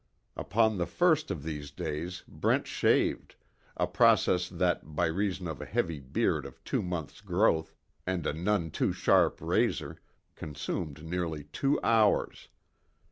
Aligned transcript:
Upon 0.35 0.79
the 0.79 0.87
first 0.87 1.29
of 1.29 1.43
these 1.43 1.69
days 1.69 2.23
Brent 2.27 2.65
shaved, 2.65 3.35
a 3.77 3.85
process 3.85 4.49
that, 4.49 4.95
by 4.95 5.05
reason 5.05 5.47
of 5.47 5.61
a 5.61 5.65
heavy 5.67 5.99
beard 5.99 6.43
of 6.43 6.63
two 6.63 6.81
months' 6.81 7.21
growth, 7.21 7.75
and 8.07 8.25
a 8.25 8.33
none 8.33 8.71
too 8.71 8.93
sharp 8.93 9.37
razor, 9.39 9.99
consumed 10.33 11.03
nearly 11.03 11.43
two 11.53 11.79
hours. 11.83 12.47